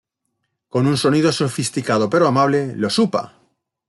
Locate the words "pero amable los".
2.09-2.97